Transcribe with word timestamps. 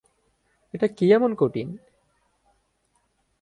এটা 0.73 0.87
কি 0.87 1.05
এমন 1.13 1.31
কঠিন? 1.35 1.67